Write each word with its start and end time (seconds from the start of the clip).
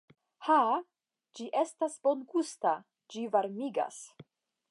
Ha, 0.45 0.55
ĝi 1.39 1.45
estas 1.61 1.99
bongusta, 2.07 2.73
ĝi 3.15 3.27
varmigas! 3.37 4.01